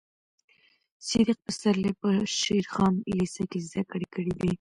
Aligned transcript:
صدیق 1.07 1.37
پسرلي 1.45 1.91
په 2.01 2.09
شېر 2.39 2.65
خان 2.73 2.93
لېسه 3.17 3.43
کې 3.51 3.59
زده 3.67 3.83
کړې 3.91 4.07
کړې 4.13 4.31
وې. 4.37 4.49